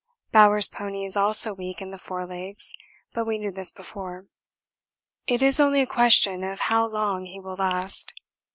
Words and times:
Bowers' 0.31 0.67
pony 0.67 1.05
is 1.05 1.15
also 1.15 1.53
weak 1.53 1.79
in 1.79 1.91
the 1.91 1.99
forelegs, 1.99 2.73
but 3.13 3.25
we 3.27 3.37
knew 3.37 3.51
this 3.51 3.71
before: 3.71 4.25
it 5.27 5.43
is 5.43 5.59
only 5.59 5.79
a 5.81 5.85
question 5.85 6.43
of 6.43 6.61
how 6.61 6.87
long 6.87 7.25
he 7.25 7.39
will 7.39 7.55
last. 7.57 8.11